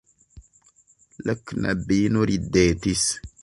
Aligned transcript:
La 1.29 1.35
knabino 1.51 2.25
ridetis. 2.33 3.05